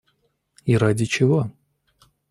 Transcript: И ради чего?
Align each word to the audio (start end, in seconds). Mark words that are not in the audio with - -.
И 0.65 0.77
ради 0.77 1.05
чего? 1.05 1.51